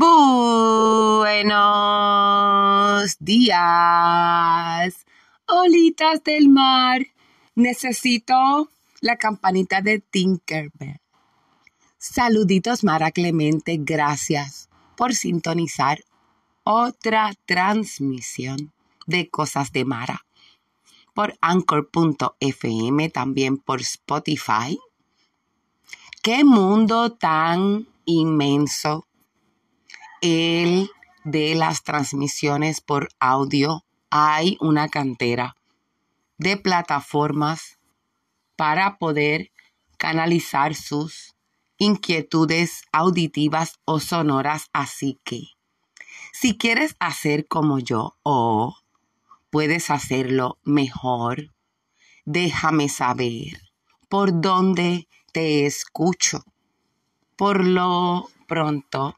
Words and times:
Buenos 0.00 1.58
días, 3.18 4.94
olitas 5.48 6.22
del 6.22 6.48
mar. 6.48 7.04
Necesito 7.56 8.70
la 9.00 9.16
campanita 9.16 9.80
de 9.80 9.98
Tinkerbell. 9.98 11.00
Saluditos, 11.98 12.84
Mara 12.84 13.10
Clemente. 13.10 13.76
Gracias 13.80 14.68
por 14.96 15.16
sintonizar 15.16 16.04
otra 16.62 17.34
transmisión 17.44 18.72
de 19.08 19.28
Cosas 19.28 19.72
de 19.72 19.84
Mara 19.84 20.24
por 21.12 21.36
anchor.fm, 21.40 23.10
también 23.10 23.56
por 23.56 23.80
Spotify. 23.80 24.78
Qué 26.22 26.44
mundo 26.44 27.14
tan 27.14 27.88
inmenso 28.04 29.07
el 30.20 30.90
de 31.24 31.54
las 31.54 31.82
transmisiones 31.82 32.80
por 32.80 33.08
audio. 33.18 33.84
Hay 34.10 34.56
una 34.60 34.88
cantera 34.88 35.56
de 36.38 36.56
plataformas 36.56 37.78
para 38.56 38.98
poder 38.98 39.50
canalizar 39.98 40.74
sus 40.74 41.34
inquietudes 41.76 42.82
auditivas 42.92 43.78
o 43.84 44.00
sonoras. 44.00 44.68
Así 44.72 45.20
que, 45.24 45.42
si 46.32 46.56
quieres 46.56 46.96
hacer 46.98 47.46
como 47.46 47.78
yo 47.78 48.16
o 48.22 48.76
puedes 49.50 49.90
hacerlo 49.90 50.58
mejor, 50.64 51.54
déjame 52.24 52.88
saber 52.88 53.60
por 54.08 54.40
dónde 54.40 55.08
te 55.32 55.66
escucho. 55.66 56.44
Por 57.36 57.64
lo 57.64 58.28
pronto, 58.46 59.16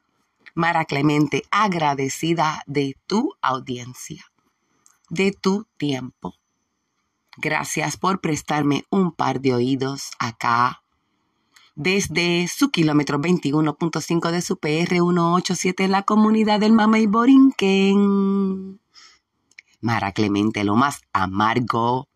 Mara 0.55 0.85
Clemente, 0.85 1.45
agradecida 1.51 2.63
de 2.66 2.97
tu 3.07 3.35
audiencia, 3.41 4.24
de 5.09 5.33
tu 5.33 5.66
tiempo. 5.77 6.35
Gracias 7.37 7.97
por 7.97 8.21
prestarme 8.21 8.85
un 8.91 9.13
par 9.13 9.41
de 9.41 9.55
oídos 9.55 10.11
acá 10.19 10.83
desde 11.74 12.47
su 12.49 12.71
kilómetro 12.71 13.19
21.5 13.19 14.30
de 14.30 14.43
su 14.43 14.59
PR 14.59 14.97
187 14.97 15.85
en 15.85 15.93
la 15.93 16.02
comunidad 16.02 16.61
del 16.61 16.73
Mamey 16.73 17.07
Borinquen. 17.07 18.80
Mara 19.80 20.13
Clemente, 20.13 20.63
lo 20.65 20.77
más 20.77 21.01
amargo 21.13 22.09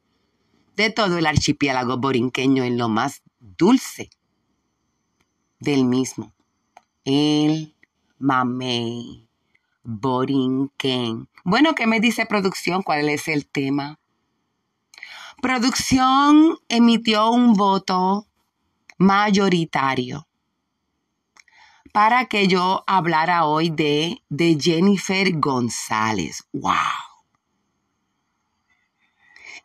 de 0.77 0.91
todo 0.91 1.17
el 1.17 1.27
archipiélago 1.27 1.97
borinqueño 1.97 2.65
en 2.65 2.77
lo 2.77 2.89
más 2.89 3.23
dulce 3.39 4.11
del 5.61 5.85
mismo. 5.85 6.35
El 7.05 7.74
Mamey 8.19 9.29
Borinquen. 9.83 11.29
Bueno, 11.45 11.75
¿qué 11.75 11.87
me 11.87 12.01
dice 12.01 12.27
producción? 12.27 12.83
¿Cuál 12.83 13.09
es 13.09 13.29
el 13.29 13.47
tema? 13.47 13.99
Producción 15.43 16.59
emitió 16.69 17.31
un 17.31 17.53
voto 17.53 18.27
mayoritario 18.99 20.27
para 21.93 22.25
que 22.27 22.49
yo 22.49 22.83
hablara 22.87 23.45
hoy 23.45 23.71
de, 23.71 24.23
de 24.29 24.57
Jennifer 24.61 25.31
González. 25.39 26.45
¡Wow! 26.53 26.73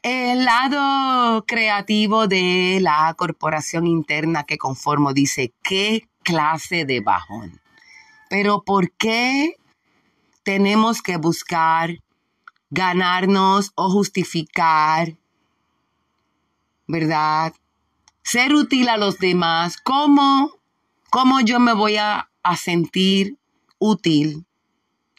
El 0.01 0.45
lado 0.45 1.45
creativo 1.45 2.27
de 2.27 2.79
la 2.81 3.13
corporación 3.17 3.87
interna 3.87 4.43
que 4.43 4.57
conformo 4.57 5.13
dice, 5.13 5.53
¿qué 5.61 6.07
clase 6.23 6.85
de 6.85 7.01
bajón? 7.01 7.59
Pero 8.29 8.61
¿por 8.63 8.91
qué 8.91 9.55
tenemos 10.43 11.01
que 11.01 11.17
buscar 11.17 12.01
ganarnos 12.69 13.71
o 13.75 13.89
justificar, 13.89 15.17
¿verdad? 16.87 17.53
Ser 18.23 18.53
útil 18.53 18.89
a 18.89 18.97
los 18.97 19.17
demás. 19.17 19.77
¿Cómo, 19.77 20.51
cómo 21.09 21.41
yo 21.41 21.59
me 21.59 21.73
voy 21.73 21.97
a, 21.97 22.29
a 22.43 22.55
sentir 22.55 23.37
útil 23.79 24.45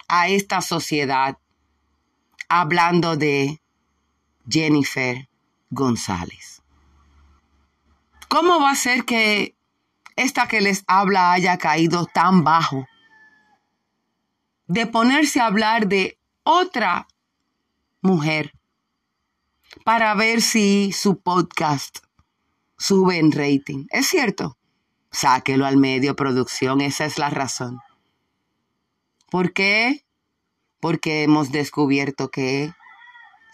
a 0.09 0.29
esta 0.29 0.61
sociedad 0.61 1.39
hablando 2.49 3.17
de 3.17 3.61
Jennifer 4.49 5.29
González? 5.71 6.63
¿Cómo 8.29 8.61
va 8.61 8.71
a 8.71 8.77
ser 8.77 9.05
que 9.05 9.57
esta 10.15 10.47
que 10.47 10.61
les 10.61 10.85
habla 10.87 11.33
haya 11.33 11.59
caído 11.59 12.07
tan 12.07 12.45
bajo 12.45 12.87
de 14.71 14.87
ponerse 14.87 15.41
a 15.41 15.47
hablar 15.47 15.89
de 15.89 16.17
otra 16.45 17.09
mujer 18.03 18.53
para 19.85 20.15
ver 20.15 20.43
si 20.43 20.93
su 20.93 21.21
podcast 21.21 21.99
sube 22.79 23.19
en 23.19 23.33
rating. 23.33 23.87
¿Es 23.91 24.07
cierto? 24.07 24.57
Sáquelo 25.11 25.67
al 25.67 25.77
medio, 25.77 26.15
producción, 26.15 26.81
esa 26.81 27.05
es 27.05 27.19
la 27.19 27.31
razón. 27.31 27.81
¿Por 29.29 29.53
qué? 29.53 30.05
Porque 30.79 31.25
hemos 31.25 31.51
descubierto 31.51 32.31
que 32.31 32.73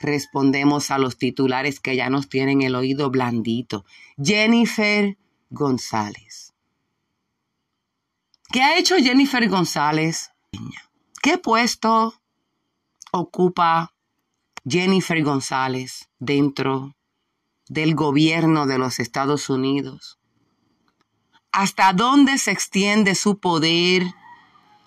respondemos 0.00 0.90
a 0.90 0.98
los 0.98 1.16
titulares 1.16 1.80
que 1.80 1.96
ya 1.96 2.10
nos 2.10 2.28
tienen 2.28 2.60
el 2.60 2.74
oído 2.74 3.08
blandito. 3.08 3.86
Jennifer 4.22 5.16
González. 5.48 6.52
¿Qué 8.52 8.60
ha 8.60 8.76
hecho 8.76 8.96
Jennifer 8.96 9.48
González? 9.48 10.30
¿Qué 11.26 11.38
puesto 11.38 12.14
ocupa 13.10 13.92
Jennifer 14.64 15.20
González 15.24 16.08
dentro 16.20 16.94
del 17.66 17.96
gobierno 17.96 18.66
de 18.66 18.78
los 18.78 19.00
Estados 19.00 19.50
Unidos? 19.50 20.20
¿Hasta 21.50 21.92
dónde 21.94 22.38
se 22.38 22.52
extiende 22.52 23.16
su 23.16 23.40
poder 23.40 24.04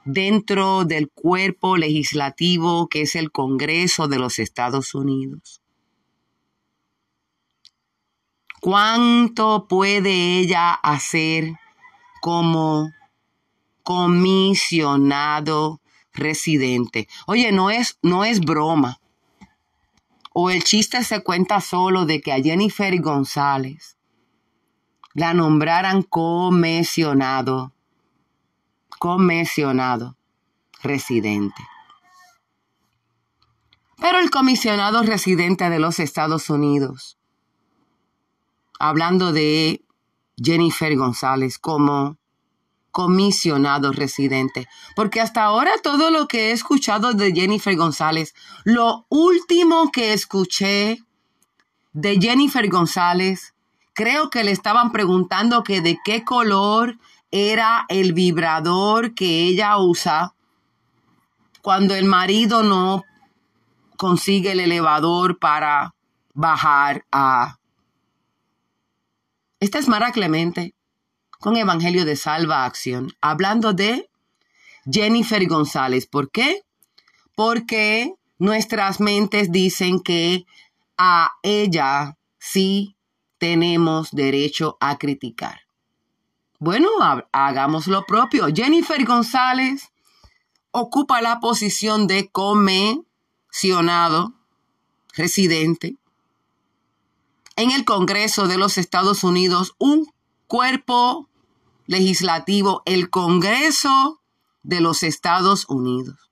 dentro 0.06 0.86
del 0.86 1.10
cuerpo 1.10 1.76
legislativo 1.76 2.88
que 2.88 3.02
es 3.02 3.16
el 3.16 3.34
Congreso 3.34 4.08
de 4.08 4.20
los 4.20 4.40
Estados 4.40 4.96
Unidos? 4.96 5.62
¿Cuánto 8.62 9.68
puede 9.68 10.40
ella 10.40 10.72
hacer 10.72 11.56
como 12.22 12.94
comisionado 13.84 15.82
residente. 16.19 17.07
Oye, 17.25 17.52
no 17.52 17.69
es, 17.69 17.97
no 18.02 18.24
es 18.24 18.40
broma. 18.40 19.00
O 20.34 20.50
el 20.50 20.63
chiste 20.63 21.03
se 21.03 21.24
cuenta 21.24 21.59
solo 21.59 22.06
de 22.06 22.22
que 22.22 22.31
a 22.31 22.41
Jennifer 22.41 23.00
González 23.02 23.97
la 25.13 25.34
nombraran 25.34 26.03
comisionado, 26.03 27.74
comisionado 29.00 30.16
residente. 30.84 31.62
Pero 33.97 34.19
el 34.19 34.30
comisionado 34.30 35.01
residente 35.03 35.69
de 35.69 35.80
los 35.80 36.00
Estados 36.00 36.50
Unidos, 36.50 37.18
hablando 38.80 39.34
de 39.34 39.84
Jennifer 40.38 40.96
González 40.96 41.59
como 41.59 42.19
comisionado 42.92 43.92
residente. 43.92 44.68
Porque 44.96 45.22
hasta 45.22 45.44
ahora 45.44 45.72
todo 45.84 46.12
lo 46.12 46.28
que 46.28 46.50
he 46.50 46.52
escuchado 46.52 47.14
de 47.14 47.32
Jennifer 47.32 47.76
González, 47.76 48.34
lo 48.64 49.06
último 49.10 49.92
que 49.92 50.14
escuché 50.14 51.04
de 51.94 52.20
Jennifer 52.20 52.68
González, 52.70 53.54
creo 53.94 54.30
que 54.30 54.44
le 54.44 54.52
estaban 54.52 54.92
preguntando 54.92 55.64
que 55.64 55.82
de 55.82 56.00
qué 56.04 56.24
color 56.24 56.98
era 57.32 57.86
el 57.90 58.14
vibrador 58.14 59.13
que 59.13 59.44
ella 59.44 59.78
usa 59.78 60.34
cuando 61.62 61.94
el 61.96 62.06
marido 62.06 62.63
no 62.63 63.04
consigue 63.98 64.54
el 64.54 64.62
elevador 64.62 65.38
para 65.40 65.94
bajar 66.34 67.06
a... 67.12 67.58
Esta 69.60 69.78
es 69.78 69.90
Mara 69.90 70.12
Clemente 70.13 70.74
con 71.39 71.56
Evangelio 71.56 72.06
de 72.06 72.18
Salva 72.18 72.65
Acción, 72.65 73.13
hablando 73.21 73.74
de 73.74 74.09
Jennifer 74.91 75.47
González. 75.47 76.06
¿Por 76.06 76.31
qué? 76.31 76.63
Porque 77.33 78.13
nuestras 78.38 79.00
mentes 79.00 79.51
dicen 79.51 80.01
que 80.01 80.45
a 80.97 81.31
ella 81.41 82.18
sí 82.39 82.97
tenemos 83.38 84.12
derecho 84.12 84.75
a 84.81 84.97
criticar. 84.97 85.62
Bueno, 86.59 86.89
hagamos 87.31 87.88
lo 87.88 88.06
propio. 88.06 88.47
Jennifer 88.53 89.03
González 89.06 89.94
ocupa 90.71 91.21
la 91.21 91.39
posición 91.39 92.06
de 92.06 92.30
comisionado 92.30 94.33
residente 95.13 95.95
en 97.56 97.71
el 97.71 97.86
Congreso 97.86 98.47
de 98.47 98.57
los 98.57 98.77
Estados 98.77 99.24
Unidos, 99.24 99.75
un 99.77 100.12
cuerpo 100.47 101.29
legislativo, 101.89 102.83
el 102.86 103.09
Congreso 103.09 104.21
de 104.62 104.80
los 104.80 105.01
Estados 105.01 105.65
Unidos. 105.68 106.30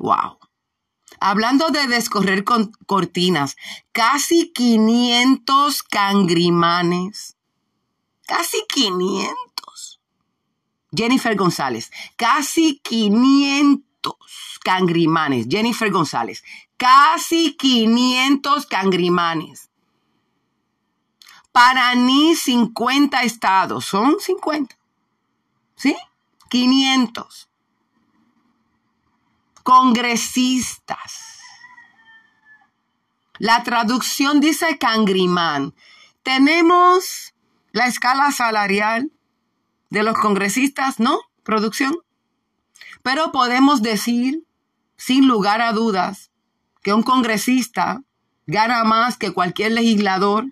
Wow. 0.00 0.38
Hablando 1.20 1.68
de 1.68 1.86
descorrer 1.86 2.42
con 2.42 2.72
cortinas, 2.86 3.56
casi 3.92 4.52
500 4.52 5.84
cangrimanes. 5.84 7.36
Casi 8.26 8.64
500. 8.68 10.00
Jennifer 10.92 11.36
González, 11.36 11.92
casi 12.16 12.80
500 12.82 14.14
cangrimanes. 14.64 15.46
Jennifer 15.48 15.88
González, 15.92 16.42
casi 16.76 17.56
500 17.56 18.66
cangrimanes. 18.66 19.69
Para 21.52 21.94
ni 21.94 22.34
50 22.36 23.22
estados, 23.22 23.84
son 23.84 24.20
50. 24.20 24.76
¿Sí? 25.76 25.96
500 26.48 27.50
congresistas. 29.62 31.38
La 33.38 33.62
traducción 33.62 34.40
dice 34.40 34.78
cangrimán. 34.78 35.74
Tenemos 36.22 37.34
la 37.72 37.86
escala 37.86 38.32
salarial 38.32 39.12
de 39.88 40.02
los 40.02 40.18
congresistas, 40.18 40.98
¿no? 40.98 41.20
Producción. 41.42 41.96
Pero 43.02 43.32
podemos 43.32 43.80
decir, 43.80 44.44
sin 44.96 45.26
lugar 45.26 45.62
a 45.62 45.72
dudas, 45.72 46.30
que 46.82 46.92
un 46.92 47.02
congresista 47.02 48.02
gana 48.46 48.84
más 48.84 49.16
que 49.16 49.32
cualquier 49.32 49.72
legislador 49.72 50.46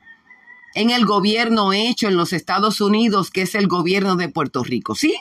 en 0.75 0.91
el 0.91 1.05
gobierno 1.07 1.73
hecho 1.73 2.09
en 2.09 2.17
los 2.17 2.33
Estados 2.33 2.81
Unidos, 2.81 3.31
que 3.31 3.43
es 3.43 3.55
el 3.55 3.69
gobierno 3.69 4.17
de 4.17 4.29
Puerto 4.29 4.63
Rico. 4.63 4.95
¿Sí? 4.95 5.17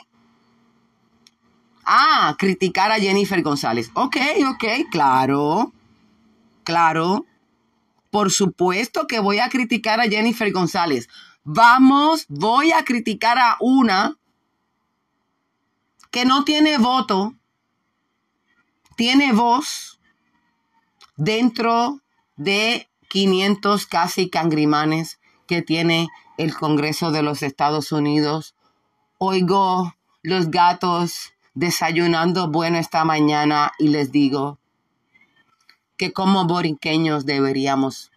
Ah, 1.84 2.36
criticar 2.38 2.92
a 2.92 3.00
Jennifer 3.00 3.42
González. 3.42 3.90
Ok, 3.94 4.16
ok, 4.50 4.64
claro. 4.90 5.72
Claro. 6.64 7.24
Por 8.10 8.30
supuesto 8.30 9.06
que 9.06 9.20
voy 9.20 9.38
a 9.38 9.48
criticar 9.48 10.00
a 10.00 10.08
Jennifer 10.08 10.52
González. 10.52 11.08
Vamos, 11.44 12.26
voy 12.28 12.72
a 12.72 12.84
criticar 12.84 13.38
a 13.38 13.56
una 13.60 14.18
que 16.10 16.24
no 16.24 16.44
tiene 16.44 16.78
voto, 16.78 17.34
tiene 18.96 19.32
voz 19.32 19.98
dentro 21.16 22.00
de 22.36 22.88
500 23.08 23.86
casi 23.86 24.28
cangrimanes 24.28 25.18
que 25.48 25.62
tiene 25.62 26.08
el 26.36 26.54
Congreso 26.54 27.10
de 27.10 27.22
los 27.22 27.42
Estados 27.42 27.90
Unidos. 27.90 28.54
Oigo 29.18 29.94
los 30.22 30.52
gatos 30.52 31.32
desayunando 31.54 32.48
bueno 32.48 32.78
esta 32.78 33.04
mañana 33.04 33.72
y 33.80 33.88
les 33.88 34.12
digo 34.12 34.58
que 35.96 36.12
como 36.12 36.46
borinqueños 36.46 37.26
deberíamos 37.26 38.12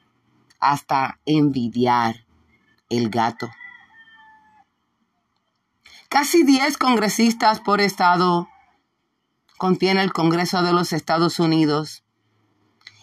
hasta 0.60 1.20
envidiar 1.26 2.26
el 2.90 3.10
gato. 3.10 3.50
Casi 6.10 6.44
10 6.44 6.78
congresistas 6.78 7.62
por 7.62 7.82
estado 7.82 8.50
contiene 9.58 10.04
el 10.04 10.12
Congreso 10.12 10.62
de 10.62 10.74
los 10.74 10.92
Estados 10.92 11.40
Unidos. 11.40 12.04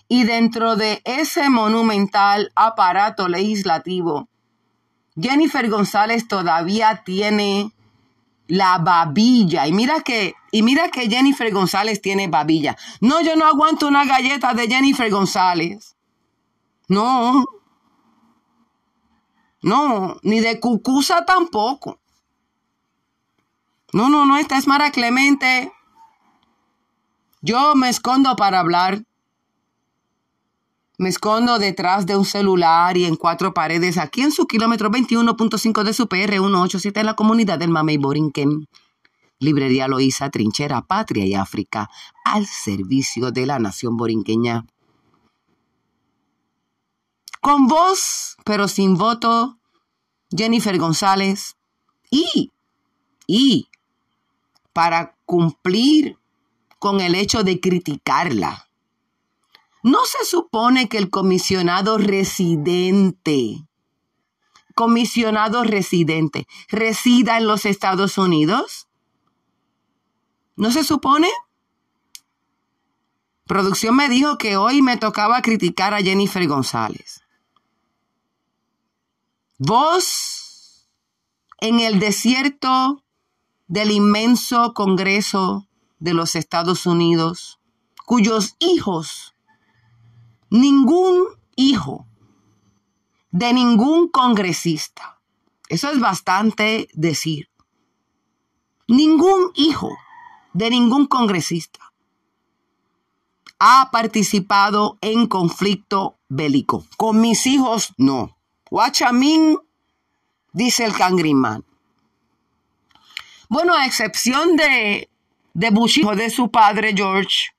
Y 0.09 0.25
dentro 0.25 0.77
de 0.77 1.03
ese 1.05 1.51
monumental 1.51 2.51
aparato 2.55 3.29
legislativo, 3.29 4.29
Jennifer 5.21 5.69
González 5.69 6.27
todavía 6.27 7.03
tiene 7.05 7.73
la 8.47 8.79
babilla. 8.79 9.67
Y 9.67 9.73
mira 9.73 10.01
que, 10.01 10.35
y 10.51 10.63
mira 10.63 10.89
que 10.89 11.09
Jennifer 11.09 11.53
González 11.53 12.01
tiene 12.01 12.29
babilla. 12.29 12.77
No, 13.01 13.21
yo 13.21 13.37
no 13.37 13.47
aguanto 13.47 13.87
una 13.87 14.05
galleta 14.05 14.55
de 14.55 14.67
Jennifer 14.67 15.11
González. 15.11 15.97
No. 16.89 17.45
No, 19.61 20.17
ni 20.23 20.41
de 20.41 20.61
Cucusa 20.61 21.25
tampoco. 21.25 22.01
No, 23.93 24.09
no, 24.09 24.25
no, 24.25 24.37
esta 24.37 24.57
es 24.57 24.67
Mara 24.67 24.91
Clemente. 24.91 25.73
Yo 27.41 27.75
me 27.75 27.89
escondo 27.89 28.37
para 28.37 28.61
hablar. 28.61 29.05
Me 31.01 31.09
escondo 31.11 31.61
detrás 31.61 32.07
de 32.07 32.17
un 32.17 32.25
celular 32.25 32.97
y 32.97 33.05
en 33.05 33.15
cuatro 33.15 33.55
paredes 33.55 33.99
aquí 33.99 34.23
en 34.23 34.33
su 34.33 34.49
kilómetro 34.49 34.91
21.5 34.91 35.85
de 35.85 35.93
su 35.93 36.09
PR187 36.09 36.99
en 36.99 37.07
la 37.07 37.15
comunidad 37.15 37.57
del 37.61 37.71
Mamey 37.71 37.99
Borinquen. 37.99 38.67
Librería 39.39 39.87
Loíza, 39.87 40.29
Trinchera, 40.31 40.83
Patria 40.83 41.25
y 41.25 41.35
África, 41.35 41.89
al 42.25 42.47
servicio 42.47 43.31
de 43.31 43.47
la 43.47 43.61
nación 43.61 43.97
borinqueña. 43.97 44.67
Con 47.41 47.69
voz, 47.69 48.37
pero 48.45 48.67
sin 48.67 48.97
voto, 48.97 49.57
Jennifer 50.37 50.77
González. 50.79 51.55
Y, 52.11 52.51
y, 53.29 53.69
para 54.73 55.15
cumplir 55.25 56.19
con 56.81 57.01
el 57.01 57.15
hecho 57.15 57.45
de 57.45 57.61
criticarla 57.61 58.68
¿No 59.89 60.05
se 60.05 60.23
supone 60.27 60.91
que 60.91 60.99
el 60.99 61.09
comisionado 61.09 61.97
residente, 61.97 63.67
comisionado 64.75 65.65
residente, 65.65 66.47
resida 66.69 67.39
en 67.39 67.47
los 67.47 67.65
Estados 67.65 68.19
Unidos? 68.19 68.87
¿No 70.57 70.71
se 70.73 70.85
supone? 70.85 71.31
Producción 73.47 73.97
me 73.97 74.11
dijo 74.11 74.37
que 74.37 74.59
hoy 74.59 74.83
me 74.83 74.99
tocaba 74.99 75.41
criticar 75.41 75.95
a 75.95 76.03
Jennifer 76.03 76.47
González. 76.47 77.23
Vos 79.57 80.87
en 81.63 81.81
el 81.81 81.99
desierto 81.99 83.03
del 83.69 83.91
inmenso 83.91 84.75
Congreso 84.75 85.67
de 85.99 86.13
los 86.13 86.37
Estados 86.37 86.85
Unidos, 86.85 87.59
cuyos 88.05 88.55
hijos 88.59 89.35
ningún 90.51 91.27
hijo 91.57 92.07
de 93.31 93.53
ningún 93.53 94.09
congresista, 94.09 95.21
eso 95.69 95.91
es 95.91 96.01
bastante 96.01 96.89
decir, 96.95 97.51
ningún 98.87 99.51
hijo 99.55 99.91
de 100.55 100.71
ningún 100.71 101.07
congresista 101.07 101.81
ha 103.59 103.91
participado 103.91 104.99
en 105.01 105.27
conflicto 105.27 106.19
bélico. 106.29 106.85
Con 106.97 107.21
mis 107.21 107.47
hijos, 107.47 107.93
no. 107.97 108.37
Guachamín, 108.71 109.59
dice 110.53 110.85
el 110.85 110.95
cangrimán. 110.95 111.65
Bueno, 113.49 113.75
a 113.75 113.87
excepción 113.87 114.57
de, 114.57 115.09
de 115.55 115.71
Bush, 115.71 115.99
hijo 115.99 116.15
de 116.15 116.31
su 116.31 116.51
padre 116.51 116.93
George, 116.95 117.51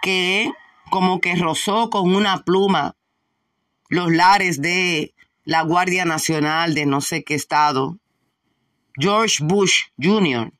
que 0.00 0.52
como 0.92 1.22
que 1.22 1.34
rozó 1.36 1.88
con 1.88 2.14
una 2.14 2.44
pluma 2.44 2.96
los 3.88 4.12
lares 4.12 4.60
de 4.60 5.14
la 5.42 5.62
Guardia 5.62 6.04
Nacional 6.04 6.74
de 6.74 6.84
no 6.84 7.00
sé 7.00 7.24
qué 7.24 7.34
estado, 7.34 7.96
George 8.96 9.42
Bush 9.42 9.84
Jr. 9.98 10.52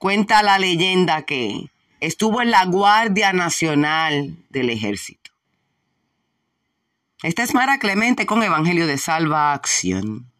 Cuenta 0.00 0.42
la 0.42 0.58
leyenda 0.58 1.22
que 1.22 1.70
estuvo 2.00 2.42
en 2.42 2.50
la 2.50 2.64
Guardia 2.64 3.32
Nacional 3.32 4.36
del 4.50 4.70
Ejército. 4.70 5.30
Esta 7.22 7.44
es 7.44 7.54
Mara 7.54 7.78
Clemente 7.78 8.26
con 8.26 8.42
Evangelio 8.42 8.88
de 8.88 8.98
Salvación 8.98 10.31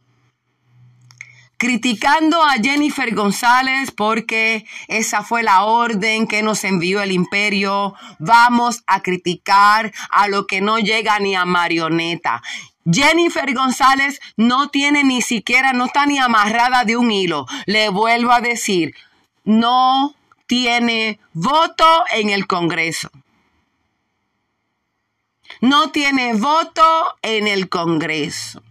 criticando 1.63 2.43
a 2.43 2.55
Jennifer 2.55 3.15
González 3.15 3.93
porque 3.93 4.67
esa 4.89 5.23
fue 5.23 5.45
la 5.45 5.63
orden 5.63 6.27
que 6.27 6.43
nos 6.43 6.65
envió 6.65 7.01
el 7.01 7.13
imperio. 7.13 7.95
Vamos 8.19 8.83
a 8.89 9.01
criticar 9.01 9.93
a 10.11 10.27
lo 10.27 10.49
que 10.49 10.61
no 10.61 10.81
llega 10.81 11.21
ni 11.21 11.37
a 11.37 11.45
marioneta. 11.45 12.43
Jennifer 12.85 13.55
González 13.55 14.21
no 14.37 14.71
tiene 14.71 15.05
ni 15.05 15.23
siquiera, 15.23 15.73
no 15.73 15.85
está 15.85 16.05
ni 16.05 16.19
amarrada 16.19 16.85
de 16.85 16.97
un 16.97 17.13
hilo. 17.13 17.47
Le 17.67 17.91
vuelvo 17.91 18.33
a 18.33 18.41
decir, 18.41 18.97
no 19.45 20.17
tiene 20.49 21.21
voto 21.33 22.03
en 22.13 22.31
el 22.31 22.49
Congreso. 22.49 23.09
No 25.61 25.93
tiene 25.93 26.35
voto 26.35 26.83
en 27.23 27.47
el 27.47 27.69
Congreso 27.69 28.65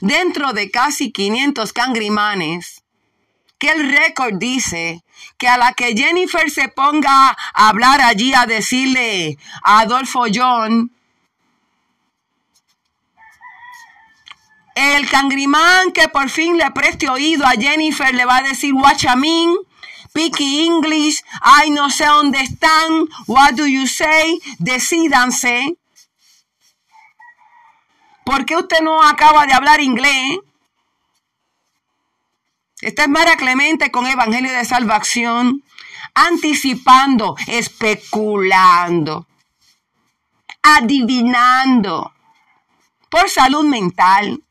dentro 0.00 0.52
de 0.52 0.70
casi 0.70 1.12
500 1.12 1.72
cangrimanes, 1.72 2.82
que 3.58 3.70
el 3.70 3.90
récord 3.90 4.38
dice 4.38 5.02
que 5.36 5.48
a 5.48 5.58
la 5.58 5.72
que 5.72 5.96
Jennifer 5.96 6.50
se 6.50 6.68
ponga 6.68 7.30
a 7.30 7.68
hablar 7.68 8.00
allí 8.00 8.32
a 8.34 8.46
decirle 8.46 9.38
a 9.62 9.80
Adolfo 9.80 10.26
John, 10.32 10.92
El 14.78 15.08
cangrimán 15.10 15.90
que 15.90 16.08
por 16.08 16.30
fin 16.30 16.56
le 16.56 16.70
preste 16.70 17.08
oído 17.08 17.44
a 17.44 17.54
Jennifer 17.58 18.14
le 18.14 18.24
va 18.24 18.36
a 18.36 18.42
decir 18.42 18.72
mean, 19.16 19.56
picky 20.12 20.66
English, 20.66 21.24
ay 21.40 21.70
no 21.70 21.90
sé 21.90 22.04
dónde 22.04 22.38
están, 22.42 23.08
what 23.26 23.54
do 23.54 23.66
you 23.66 23.88
say, 23.88 24.38
decídanse. 24.60 25.76
¿Por 28.28 28.44
qué 28.44 28.56
usted 28.56 28.80
no 28.82 29.02
acaba 29.02 29.46
de 29.46 29.54
hablar 29.54 29.80
inglés? 29.80 30.38
Esta 32.82 33.04
es 33.04 33.08
Mara 33.08 33.38
Clemente 33.38 33.90
con 33.90 34.06
Evangelio 34.06 34.52
de 34.52 34.66
Salvación, 34.66 35.64
anticipando, 36.12 37.36
especulando, 37.46 39.26
adivinando 40.60 42.12
por 43.08 43.30
salud 43.30 43.64
mental. 43.64 44.42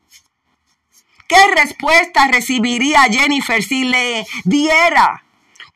¿Qué 1.28 1.46
respuesta 1.54 2.26
recibiría 2.26 3.04
Jennifer 3.04 3.62
si 3.62 3.84
le 3.84 4.26
diera 4.42 5.22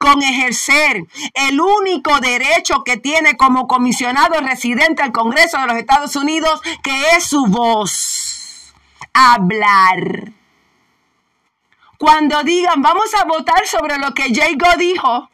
con 0.03 0.21
ejercer 0.21 1.05
el 1.33 1.61
único 1.61 2.19
derecho 2.19 2.83
que 2.83 2.97
tiene 2.97 3.37
como 3.37 3.69
comisionado 3.69 4.41
residente 4.41 5.05
del 5.05 5.13
Congreso 5.13 5.59
de 5.61 5.67
los 5.69 5.77
Estados 5.77 6.17
Unidos, 6.17 6.61
que 6.83 7.11
es 7.17 7.25
su 7.25 7.47
voz? 7.47 8.75
Hablar. 9.15 10.33
Cuando 11.99 12.43
digan, 12.43 12.83
vamos 12.83 13.15
a 13.15 13.25
votar 13.27 13.65
sobre 13.69 13.97
lo 13.99 14.13
que 14.13 14.35
Jago 14.35 14.77
dijo, 14.77 15.29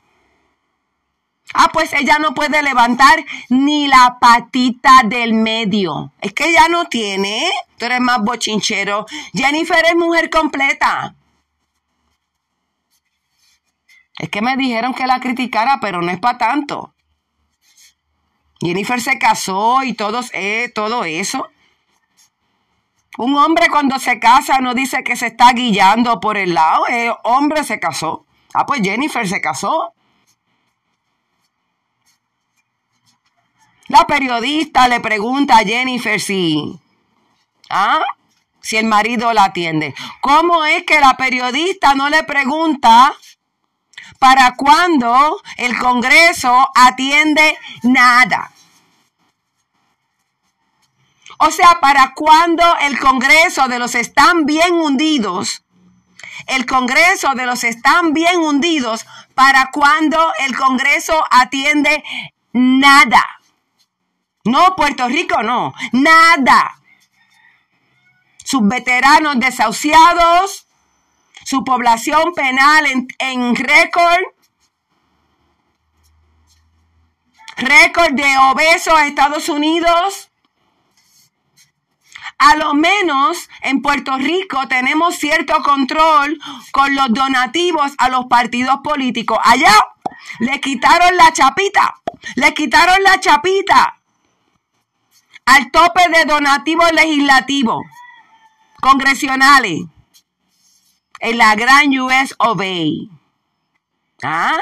Ah, 1.54 1.70
pues 1.72 1.94
ella 1.94 2.18
no 2.18 2.34
puede 2.34 2.62
levantar 2.62 3.24
ni 3.48 3.88
la 3.88 4.18
patita 4.20 5.00
del 5.06 5.32
medio. 5.32 6.12
Es 6.20 6.34
que 6.34 6.44
ella 6.50 6.68
no 6.68 6.84
tiene. 6.90 7.50
Tú 7.78 7.86
eres 7.86 8.00
más 8.00 8.20
bochinchero. 8.20 9.06
Jennifer 9.32 9.82
es 9.86 9.96
mujer 9.96 10.28
completa. 10.28 11.14
Es 14.18 14.28
que 14.30 14.42
me 14.42 14.56
dijeron 14.56 14.94
que 14.94 15.06
la 15.06 15.20
criticara, 15.20 15.78
pero 15.80 16.02
no 16.02 16.10
es 16.10 16.18
para 16.18 16.38
tanto. 16.38 16.92
Jennifer 18.60 19.00
se 19.00 19.18
casó 19.18 19.84
y 19.84 19.94
todo, 19.94 20.20
eh, 20.32 20.70
todo 20.74 21.04
eso. 21.04 21.48
Un 23.16 23.36
hombre 23.36 23.68
cuando 23.68 23.98
se 23.98 24.18
casa 24.18 24.58
no 24.58 24.74
dice 24.74 25.04
que 25.04 25.16
se 25.16 25.28
está 25.28 25.52
guiando 25.52 26.20
por 26.20 26.36
el 26.36 26.54
lado. 26.54 26.86
El 26.88 27.12
hombre 27.24 27.62
se 27.64 27.78
casó. 27.78 28.26
Ah, 28.52 28.66
pues 28.66 28.80
Jennifer 28.82 29.26
se 29.28 29.40
casó. 29.40 29.92
La 33.86 34.06
periodista 34.06 34.86
le 34.88 35.00
pregunta 35.00 35.56
a 35.56 35.64
Jennifer 35.64 36.20
si, 36.20 36.78
¿ah? 37.70 38.00
si 38.60 38.76
el 38.76 38.86
marido 38.86 39.32
la 39.32 39.44
atiende. 39.44 39.94
¿Cómo 40.20 40.64
es 40.64 40.84
que 40.84 41.00
la 41.00 41.16
periodista 41.16 41.94
no 41.94 42.10
le 42.10 42.22
pregunta 42.24 43.14
para 44.18 44.54
cuándo 44.56 45.40
el 45.56 45.78
Congreso 45.78 46.70
atiende 46.74 47.58
nada? 47.82 48.50
O 51.38 51.50
sea, 51.50 51.78
para 51.80 52.14
cuándo 52.14 52.64
el 52.80 52.98
Congreso 52.98 53.68
de 53.68 53.78
los 53.78 53.94
están 53.94 54.44
bien 54.44 54.74
hundidos, 54.74 55.62
el 56.46 56.66
Congreso 56.66 57.34
de 57.34 57.46
los 57.46 57.62
están 57.62 58.12
bien 58.12 58.38
hundidos, 58.40 59.06
para 59.34 59.70
cuándo 59.70 60.32
el 60.40 60.56
Congreso 60.56 61.24
atiende 61.30 62.02
nada. 62.52 63.24
No, 64.44 64.74
Puerto 64.74 65.06
Rico 65.06 65.42
no, 65.42 65.74
nada. 65.92 66.80
Sus 68.44 68.66
veteranos 68.66 69.38
desahuciados, 69.38 70.67
su 71.48 71.64
población 71.64 72.34
penal 72.34 72.84
en, 73.18 73.56
récord, 73.56 74.20
récord 77.56 78.12
de 78.12 78.36
obesos 78.36 78.92
a 78.92 79.06
Estados 79.06 79.48
Unidos. 79.48 80.30
A 82.36 82.54
lo 82.56 82.74
menos 82.74 83.48
en 83.62 83.80
Puerto 83.80 84.18
Rico 84.18 84.68
tenemos 84.68 85.16
cierto 85.16 85.62
control 85.62 86.38
con 86.70 86.94
los 86.94 87.14
donativos 87.14 87.92
a 87.96 88.10
los 88.10 88.26
partidos 88.26 88.80
políticos. 88.84 89.38
Allá 89.42 89.72
le 90.40 90.60
quitaron 90.60 91.16
la 91.16 91.32
chapita, 91.32 91.94
le 92.34 92.52
quitaron 92.52 93.02
la 93.02 93.18
chapita 93.20 93.96
al 95.46 95.70
tope 95.70 96.10
de 96.10 96.26
donativos 96.26 96.92
legislativos, 96.92 97.86
congresionales, 98.82 99.86
en 101.20 101.38
la 101.38 101.54
gran 101.54 101.88
US 101.98 102.34
Obey. 102.38 103.10
¿Ah? 104.22 104.58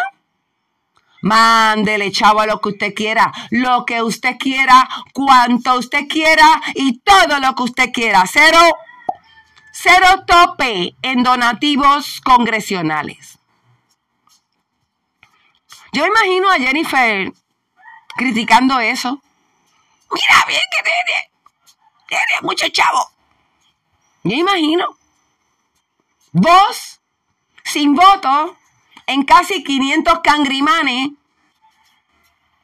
Mándele, 1.22 2.12
chavo, 2.12 2.40
a 2.40 2.46
lo 2.46 2.60
que 2.60 2.68
usted 2.68 2.94
quiera, 2.94 3.32
lo 3.50 3.84
que 3.84 4.02
usted 4.02 4.36
quiera, 4.38 4.88
cuanto 5.12 5.78
usted 5.78 6.06
quiera 6.08 6.62
y 6.74 6.98
todo 6.98 7.40
lo 7.40 7.54
que 7.54 7.62
usted 7.64 7.92
quiera. 7.92 8.24
Cero, 8.30 8.60
cero 9.72 10.24
tope 10.26 10.94
en 11.02 11.22
donativos 11.22 12.20
congresionales. 12.20 13.38
Yo 15.92 16.06
imagino 16.06 16.50
a 16.50 16.58
Jennifer 16.58 17.32
criticando 18.16 18.78
eso. 18.78 19.20
Mira 20.12 20.44
bien 20.46 20.60
que 20.70 20.82
tiene, 20.82 21.30
tiene 22.06 22.40
mucho 22.42 22.68
chavo. 22.68 23.10
Yo 24.22 24.36
imagino. 24.36 24.96
Vos, 26.32 27.00
sin 27.64 27.94
voto, 27.94 28.56
en 29.06 29.24
casi 29.24 29.62
500 29.62 30.20
cangrimanes, 30.20 31.10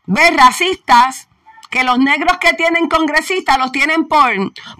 ves 0.06 0.36
racistas 0.36 1.28
que 1.72 1.84
los 1.84 1.98
negros 1.98 2.36
que 2.36 2.52
tienen 2.52 2.86
congresistas 2.86 3.56
los 3.56 3.72
tienen 3.72 4.06
por, 4.06 4.30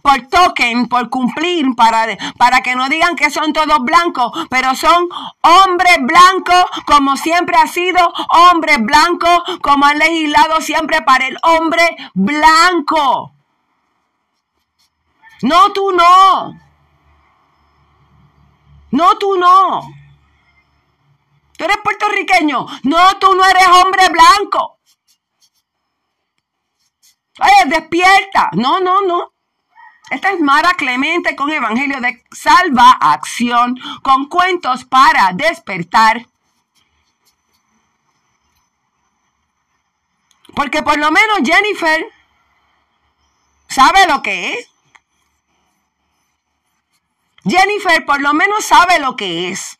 por 0.03 0.29
token, 0.29 0.89
por 0.89 1.09
cumplir, 1.09 1.75
para, 1.75 2.19
para 2.37 2.61
que 2.61 2.77
no 2.77 2.89
digan 2.91 3.17
que 3.17 3.31
son 3.31 3.55
todos 3.55 3.79
blancos, 3.81 4.31
pero 4.51 4.75
son 4.75 5.09
hombres 5.41 5.97
blancos 6.01 6.65
como 6.85 7.17
siempre 7.17 7.57
ha 7.57 7.67
sido, 7.67 8.13
hombres 8.29 8.79
blancos 8.81 9.43
como 9.63 9.87
han 9.87 9.99
legislado 9.99 10.61
siempre 10.61 11.01
para 11.01 11.27
el 11.27 11.39
hombre 11.43 11.83
blanco. 12.13 13.33
No, 15.41 15.73
tú 15.73 15.93
no. 15.93 16.61
No, 18.93 19.19
tú 19.19 19.37
no. 19.37 19.83
Tú 21.57 21.65
eres 21.65 21.79
puertorriqueño. 21.83 22.67
No, 22.85 23.19
tú 23.19 23.35
no 23.35 23.45
eres 23.45 23.67
hombre 23.69 24.09
blanco. 24.09 24.79
Oye, 27.41 27.69
despierta. 27.69 28.51
No, 28.53 28.81
no, 28.81 29.03
no. 29.03 29.33
Esta 30.11 30.31
es 30.31 30.41
Mara 30.41 30.75
Clemente 30.75 31.35
con 31.35 31.51
Evangelio 31.51 32.01
de 32.01 32.23
Salva 32.31 32.91
Acción, 32.91 33.81
con 34.03 34.29
cuentos 34.29 34.85
para 34.85 35.33
despertar. 35.33 36.27
Porque 40.55 40.83
por 40.83 40.99
lo 40.99 41.11
menos 41.11 41.39
Jennifer 41.43 42.07
sabe 43.69 44.07
lo 44.07 44.21
que 44.23 44.53
es. 44.53 44.72
Jennifer 47.45 48.05
por 48.05 48.21
lo 48.21 48.35
menos 48.35 48.65
sabe 48.65 48.99
lo 49.01 49.17
que 49.17 49.51
es. 49.51 49.79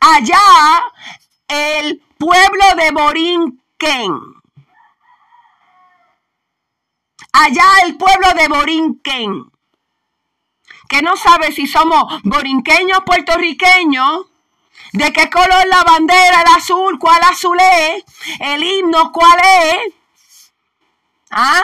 Allá 0.00 0.84
el 1.48 2.02
pueblo 2.18 2.64
de 2.76 2.90
Borinquen 2.90 4.38
allá 7.32 7.64
el 7.84 7.96
pueblo 7.96 8.32
de 8.34 8.48
Borinquen, 8.48 9.50
que 10.88 11.02
no 11.02 11.16
sabe 11.16 11.52
si 11.52 11.66
somos 11.66 12.20
borinqueños, 12.22 13.00
puertorriqueños, 13.04 14.26
de 14.92 15.12
qué 15.12 15.28
color 15.28 15.66
la 15.66 15.84
bandera, 15.84 16.40
el 16.42 16.56
azul, 16.56 16.98
cuál 16.98 17.20
azul 17.22 17.58
es, 17.60 18.04
el 18.40 18.62
himno, 18.62 19.12
cuál 19.12 19.38
es. 19.40 19.94
¿Ah? 21.30 21.62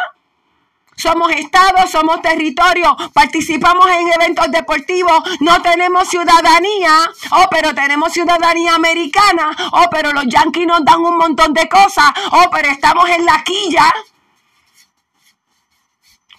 Somos 1.04 1.30
estados, 1.32 1.90
somos 1.90 2.23
territorio, 2.23 2.96
participamos 3.12 3.87
en 3.90 4.11
eventos 4.11 4.50
deportivos, 4.50 5.23
no 5.40 5.61
tenemos 5.61 6.08
ciudadanía, 6.08 7.11
oh, 7.32 7.46
pero 7.50 7.75
tenemos 7.75 8.11
ciudadanía 8.11 8.75
americana, 8.75 9.50
oh, 9.73 9.84
pero 9.90 10.14
los 10.14 10.25
yanquis 10.26 10.66
nos 10.66 10.82
dan 10.82 11.00
un 11.00 11.18
montón 11.18 11.52
de 11.52 11.68
cosas, 11.68 12.06
oh, 12.32 12.49
pero 12.50 12.70
estamos 12.70 13.06
en 13.11 13.26
la 13.26 13.44
quilla. 13.44 13.92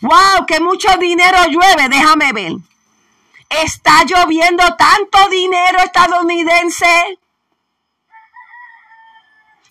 ¡Wow! 0.02 0.48
¡Que 0.48 0.60
mucho 0.60 0.90
dinero 0.98 1.38
llueve! 1.48 1.88
Déjame 1.88 2.34
ver. 2.34 2.54
¿Está 3.48 4.04
lloviendo 4.04 4.64
tanto 4.76 5.30
dinero 5.30 5.78
estadounidense? 5.84 7.20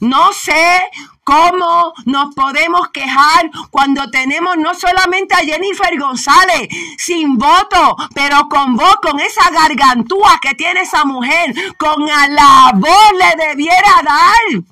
No 0.00 0.32
sé 0.32 0.80
¿Cómo 1.24 1.94
nos 2.04 2.34
podemos 2.34 2.90
quejar 2.90 3.50
cuando 3.70 4.10
tenemos 4.10 4.58
no 4.58 4.74
solamente 4.74 5.34
a 5.34 5.38
Jennifer 5.38 5.98
González 5.98 6.68
sin 6.98 7.38
voto, 7.38 7.96
pero 8.14 8.46
con 8.50 8.76
voz, 8.76 8.96
con 8.96 9.18
esa 9.18 9.50
gargantúa 9.50 10.38
que 10.42 10.54
tiene 10.54 10.82
esa 10.82 11.06
mujer, 11.06 11.54
con 11.78 12.10
a 12.10 12.28
la 12.28 12.72
voz 12.74 13.12
le 13.18 13.46
debiera 13.46 14.02
dar? 14.04 14.62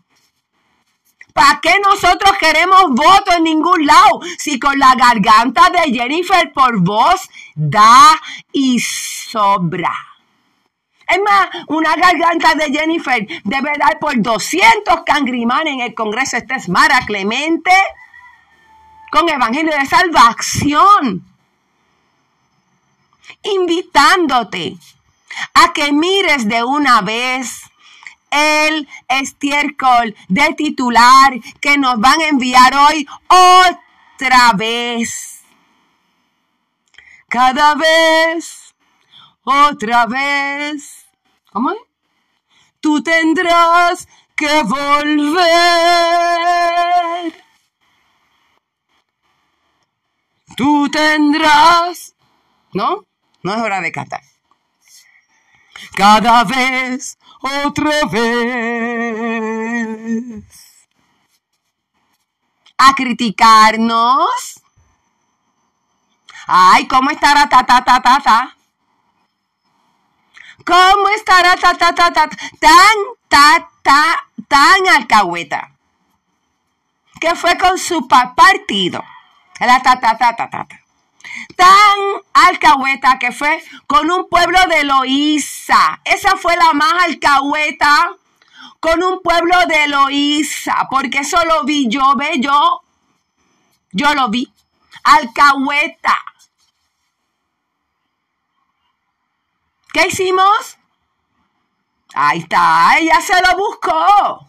¿Para 1.32 1.58
qué 1.62 1.80
nosotros 1.82 2.32
queremos 2.38 2.90
voto 2.90 3.32
en 3.34 3.44
ningún 3.44 3.86
lado? 3.86 4.20
Si 4.36 4.58
con 4.58 4.78
la 4.78 4.94
garganta 4.94 5.70
de 5.70 5.90
Jennifer 5.90 6.52
por 6.52 6.80
voz 6.80 7.30
da 7.54 8.20
y 8.52 8.78
sobra. 8.78 10.11
Es 11.12 11.20
más, 11.20 11.48
una 11.66 11.94
garganta 11.94 12.54
de 12.54 12.72
Jennifer 12.72 13.26
debe 13.44 13.72
dar 13.78 13.98
por 13.98 14.14
200 14.22 15.02
cangrimanes 15.04 15.74
en 15.74 15.80
el 15.80 15.94
Congreso. 15.94 16.38
Esta 16.38 16.56
es 16.56 16.70
Mara 16.70 17.00
Clemente 17.04 17.70
con 19.10 19.28
Evangelio 19.28 19.76
de 19.78 19.84
Salvación. 19.84 21.22
Invitándote 23.42 24.78
a 25.52 25.74
que 25.74 25.92
mires 25.92 26.48
de 26.48 26.64
una 26.64 27.02
vez 27.02 27.60
el 28.30 28.88
estiércol 29.08 30.16
de 30.28 30.54
titular 30.54 31.34
que 31.60 31.76
nos 31.76 32.00
van 32.00 32.22
a 32.22 32.28
enviar 32.28 32.74
hoy 32.74 33.06
otra 33.28 34.52
vez. 34.54 35.42
Cada 37.28 37.74
vez, 37.74 38.74
otra 39.44 40.06
vez 40.06 41.01
¿Cómo 41.52 41.70
Tú 42.80 43.02
tendrás 43.02 44.08
que 44.34 44.62
volver. 44.64 45.44
Tú 50.56 50.88
tendrás. 50.90 52.14
¿No? 52.72 53.04
No 53.42 53.54
es 53.54 53.60
hora 53.60 53.82
de 53.82 53.92
cantar. 53.92 54.22
Cada 55.94 56.44
vez, 56.44 57.18
otra 57.40 58.06
vez. 58.10 58.32
A 62.78 62.94
criticarnos. 62.94 64.60
Ay, 66.46 66.88
¿cómo 66.88 67.10
estará 67.10 67.48
ta 67.48 67.64
ta 67.64 67.84
ta 67.84 68.00
ta 68.00 68.20
ta? 68.20 68.56
¿Cómo 70.64 71.08
estará 71.16 71.56
ta, 71.56 71.74
ta, 71.74 71.94
ta, 71.94 72.12
ta, 72.12 72.28
tan, 72.60 72.96
ta, 73.28 73.68
ta, 73.82 74.26
tan 74.48 74.88
alcahueta? 74.96 75.72
Que 77.20 77.34
fue 77.34 77.58
con 77.58 77.78
su 77.78 78.06
partido. 78.06 79.02
La 79.60 79.80
ta, 79.82 79.98
ta, 80.00 80.16
ta, 80.16 80.34
ta, 80.36 80.50
ta, 80.50 80.66
Tan 81.56 81.98
alcahueta 82.32 83.18
que 83.18 83.32
fue 83.32 83.62
con 83.86 84.10
un 84.10 84.28
pueblo 84.28 84.58
de 84.68 84.84
Loíza. 84.84 86.00
Esa 86.04 86.36
fue 86.36 86.56
la 86.56 86.72
más 86.72 87.04
alcahueta 87.04 88.12
con 88.80 89.02
un 89.02 89.20
pueblo 89.22 89.56
de 89.66 89.88
Loíza. 89.88 90.88
Porque 90.90 91.18
eso 91.18 91.38
lo 91.44 91.64
vi 91.64 91.88
yo, 91.88 92.14
ve, 92.16 92.38
yo. 92.38 92.82
Yo 93.92 94.14
lo 94.14 94.28
vi. 94.28 94.52
Alcahueta. 95.04 96.18
¿Qué 99.92 100.06
hicimos? 100.08 100.78
Ahí 102.14 102.40
está, 102.40 102.98
ella 102.98 103.20
se 103.20 103.34
lo 103.42 103.56
buscó. 103.56 104.48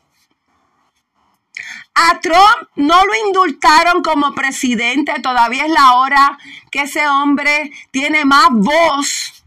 A 1.96 2.20
Trump 2.22 2.70
no 2.76 3.06
lo 3.06 3.16
indultaron 3.28 4.02
como 4.02 4.34
presidente, 4.34 5.14
todavía 5.22 5.66
es 5.66 5.72
la 5.72 5.94
hora 5.94 6.40
que 6.72 6.82
ese 6.82 7.08
hombre 7.08 7.72
tiene 7.92 8.26
más 8.26 8.48
voz 8.52 9.44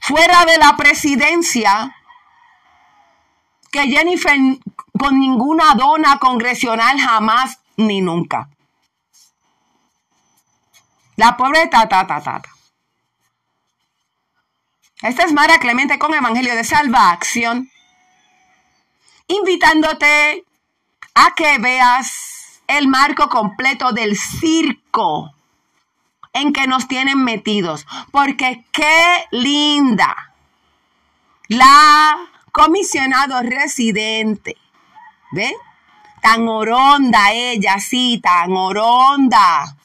fuera 0.00 0.44
de 0.46 0.56
la 0.58 0.76
presidencia 0.76 1.94
que 3.70 3.82
Jennifer 3.88 4.36
con 4.98 5.18
ninguna 5.18 5.74
dona 5.74 6.18
congresional 6.18 6.98
jamás 6.98 7.58
ni 7.76 8.00
nunca. 8.00 8.48
La 11.16 11.36
pobre 11.36 11.66
tata, 11.66 12.06
tata, 12.06 12.22
tata. 12.22 12.51
Esta 15.02 15.24
es 15.24 15.32
Mara 15.32 15.58
Clemente 15.58 15.98
con 15.98 16.14
Evangelio 16.14 16.54
de 16.54 16.62
Salvación, 16.62 17.68
invitándote 19.26 20.44
a 21.14 21.34
que 21.34 21.58
veas 21.58 22.62
el 22.68 22.86
marco 22.86 23.28
completo 23.28 23.90
del 23.90 24.16
circo 24.16 25.34
en 26.32 26.52
que 26.52 26.68
nos 26.68 26.86
tienen 26.86 27.24
metidos, 27.24 27.84
porque 28.12 28.64
qué 28.70 29.26
linda 29.32 30.32
la 31.48 32.16
comisionado 32.52 33.42
residente, 33.42 34.56
¿ve? 35.32 35.52
Tan 36.20 36.46
oronda 36.46 37.32
ella, 37.32 37.80
sí, 37.80 38.20
tan 38.22 38.52
oronda. 38.52 39.76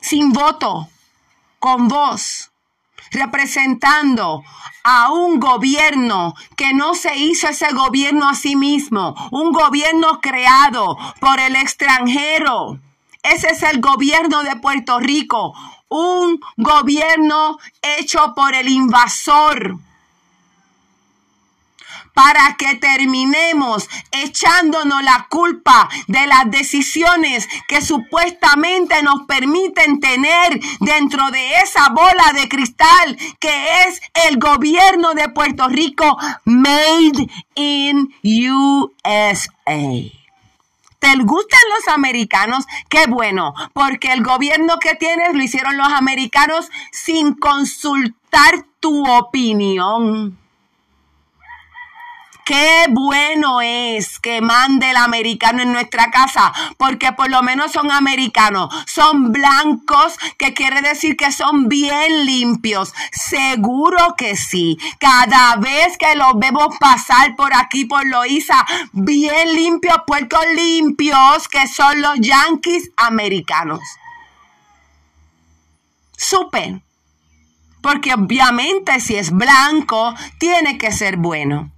Sin 0.00 0.32
voto, 0.32 0.88
con 1.64 1.88
vos, 1.88 2.50
representando 3.10 4.44
a 4.82 5.10
un 5.10 5.40
gobierno 5.40 6.34
que 6.58 6.74
no 6.74 6.92
se 6.92 7.16
hizo 7.16 7.48
ese 7.48 7.72
gobierno 7.72 8.28
a 8.28 8.34
sí 8.34 8.54
mismo, 8.54 9.14
un 9.30 9.50
gobierno 9.50 10.20
creado 10.20 10.98
por 11.20 11.40
el 11.40 11.56
extranjero. 11.56 12.80
Ese 13.22 13.48
es 13.48 13.62
el 13.62 13.80
gobierno 13.80 14.42
de 14.42 14.56
Puerto 14.56 15.00
Rico, 15.00 15.54
un 15.88 16.38
gobierno 16.58 17.56
hecho 17.80 18.34
por 18.36 18.54
el 18.54 18.68
invasor 18.68 19.78
para 22.14 22.56
que 22.56 22.76
terminemos 22.76 23.88
echándonos 24.10 25.02
la 25.02 25.26
culpa 25.28 25.88
de 26.06 26.26
las 26.26 26.50
decisiones 26.50 27.48
que 27.68 27.80
supuestamente 27.82 29.02
nos 29.02 29.22
permiten 29.26 30.00
tener 30.00 30.60
dentro 30.80 31.30
de 31.30 31.56
esa 31.56 31.88
bola 31.90 32.32
de 32.34 32.48
cristal 32.48 33.16
que 33.40 33.84
es 33.86 34.00
el 34.28 34.38
gobierno 34.38 35.14
de 35.14 35.28
Puerto 35.28 35.68
Rico 35.68 36.16
made 36.44 37.28
in 37.54 38.14
USA. 38.22 39.44
¿Te 40.98 41.16
gustan 41.16 41.60
los 41.76 41.94
americanos? 41.94 42.64
Qué 42.88 43.06
bueno, 43.06 43.52
porque 43.74 44.10
el 44.10 44.22
gobierno 44.22 44.78
que 44.78 44.94
tienes 44.94 45.34
lo 45.34 45.42
hicieron 45.42 45.76
los 45.76 45.92
americanos 45.92 46.70
sin 46.92 47.34
consultar 47.34 48.64
tu 48.80 49.06
opinión. 49.06 50.38
Qué 52.44 52.84
bueno 52.90 53.62
es 53.62 54.18
que 54.20 54.42
mande 54.42 54.90
el 54.90 54.98
americano 54.98 55.62
en 55.62 55.72
nuestra 55.72 56.10
casa, 56.10 56.52
porque 56.76 57.12
por 57.12 57.30
lo 57.30 57.42
menos 57.42 57.72
son 57.72 57.90
americanos, 57.90 58.68
son 58.86 59.32
blancos, 59.32 60.18
que 60.36 60.52
quiere 60.52 60.82
decir 60.82 61.16
que 61.16 61.32
son 61.32 61.68
bien 61.70 62.26
limpios. 62.26 62.92
Seguro 63.12 64.14
que 64.18 64.36
sí. 64.36 64.76
Cada 65.00 65.56
vez 65.56 65.96
que 65.96 66.14
los 66.16 66.38
vemos 66.38 66.76
pasar 66.78 67.34
por 67.34 67.54
aquí, 67.54 67.86
por 67.86 68.06
Loíza, 68.06 68.66
bien 68.92 69.54
limpios, 69.54 69.96
puercos 70.06 70.44
limpios, 70.54 71.48
que 71.48 71.66
son 71.66 72.02
los 72.02 72.20
yankees 72.20 72.90
americanos. 72.98 73.80
Súper. 76.14 76.82
Porque 77.80 78.12
obviamente 78.12 79.00
si 79.00 79.16
es 79.16 79.30
blanco, 79.30 80.14
tiene 80.38 80.76
que 80.76 80.92
ser 80.92 81.16
bueno. 81.16 81.73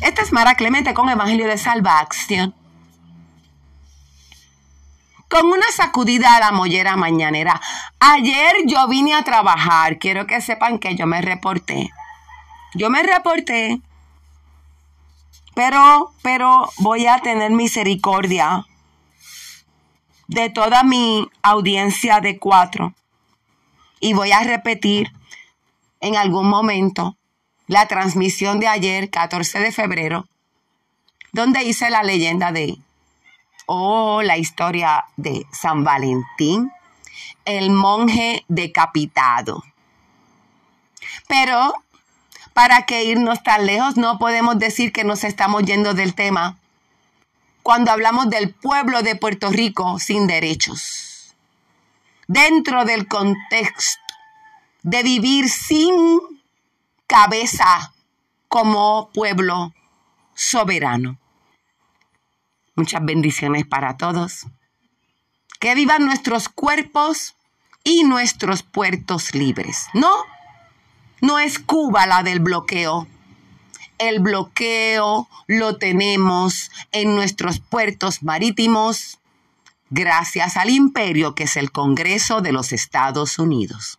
Esta 0.00 0.22
es 0.22 0.32
Mara 0.32 0.54
Clemente 0.54 0.94
con 0.94 1.10
Evangelio 1.10 1.46
de 1.46 1.58
Salvación. 1.58 2.54
Con 5.28 5.46
una 5.46 5.66
sacudida 5.76 6.36
a 6.36 6.40
la 6.40 6.52
mollera 6.52 6.96
mañanera. 6.96 7.60
Ayer 7.98 8.54
yo 8.66 8.88
vine 8.88 9.14
a 9.14 9.24
trabajar. 9.24 9.98
Quiero 9.98 10.26
que 10.26 10.40
sepan 10.40 10.78
que 10.78 10.96
yo 10.96 11.06
me 11.06 11.20
reporté. 11.20 11.90
Yo 12.74 12.88
me 12.88 13.02
reporté. 13.02 13.82
Pero, 15.54 16.14
pero 16.22 16.70
voy 16.78 17.06
a 17.06 17.18
tener 17.18 17.50
misericordia 17.50 18.64
de 20.28 20.48
toda 20.48 20.82
mi 20.82 21.28
audiencia 21.42 22.20
de 22.20 22.38
cuatro. 22.38 22.94
Y 24.00 24.14
voy 24.14 24.32
a 24.32 24.40
repetir 24.44 25.12
en 26.00 26.16
algún 26.16 26.48
momento 26.48 27.18
la 27.70 27.86
transmisión 27.86 28.58
de 28.58 28.66
ayer, 28.66 29.10
14 29.10 29.60
de 29.60 29.70
febrero, 29.70 30.26
donde 31.30 31.62
hice 31.62 31.88
la 31.88 32.02
leyenda 32.02 32.50
de, 32.50 32.78
oh, 33.66 34.22
la 34.22 34.36
historia 34.38 35.04
de 35.16 35.46
San 35.52 35.84
Valentín, 35.84 36.72
el 37.44 37.70
monje 37.70 38.44
decapitado. 38.48 39.62
Pero 41.28 41.72
¿Para 42.52 42.84
qué 42.84 43.04
irnos 43.04 43.44
tan 43.44 43.64
lejos? 43.64 43.96
No 43.96 44.18
podemos 44.18 44.58
decir 44.58 44.92
que 44.92 45.04
nos 45.04 45.22
estamos 45.22 45.62
yendo 45.62 45.94
del 45.94 46.16
tema 46.16 46.58
cuando 47.62 47.92
hablamos 47.92 48.28
del 48.28 48.52
pueblo 48.52 49.02
de 49.02 49.14
Puerto 49.14 49.50
Rico 49.50 50.00
sin 50.00 50.26
derechos. 50.26 51.36
Dentro 52.26 52.84
del 52.84 53.06
contexto 53.06 54.02
de 54.82 55.04
vivir 55.04 55.48
sin 55.48 55.94
cabeza 57.10 57.92
como 58.46 59.10
pueblo 59.12 59.74
soberano. 60.36 61.18
Muchas 62.76 63.04
bendiciones 63.04 63.66
para 63.66 63.96
todos. 63.96 64.46
Que 65.58 65.74
vivan 65.74 66.06
nuestros 66.06 66.48
cuerpos 66.48 67.34
y 67.82 68.04
nuestros 68.04 68.62
puertos 68.62 69.34
libres. 69.34 69.88
No, 69.92 70.12
no 71.20 71.40
es 71.40 71.58
Cuba 71.58 72.06
la 72.06 72.22
del 72.22 72.38
bloqueo. 72.38 73.08
El 73.98 74.20
bloqueo 74.20 75.28
lo 75.48 75.78
tenemos 75.78 76.70
en 76.92 77.16
nuestros 77.16 77.58
puertos 77.58 78.22
marítimos 78.22 79.18
gracias 79.90 80.56
al 80.56 80.70
imperio 80.70 81.34
que 81.34 81.42
es 81.42 81.56
el 81.56 81.72
Congreso 81.72 82.40
de 82.40 82.52
los 82.52 82.70
Estados 82.70 83.40
Unidos. 83.40 83.98